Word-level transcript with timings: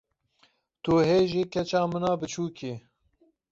Tu 0.83 0.93
hê 1.07 1.19
jî 1.31 1.43
keça 1.53 1.81
min 1.91 2.03
a 2.11 2.13
biçûk 2.19 2.57
î. 2.71 2.73